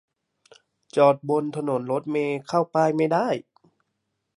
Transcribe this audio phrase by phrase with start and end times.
[0.95, 3.27] จอดบนถนนรถเมล์เข้าป้ายไม่ได้